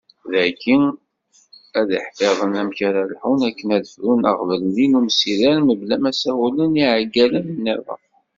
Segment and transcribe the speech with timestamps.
[0.31, 0.77] Dagi,
[1.79, 6.77] ad iḥfiḍen amek ara lḥun akken ad ffrun aɣbel-nni n umsider mebla ma ssawlen i
[6.81, 8.01] yiɛeggalen nniḍen.